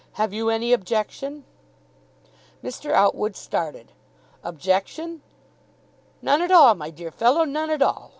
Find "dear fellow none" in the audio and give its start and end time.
6.89-7.69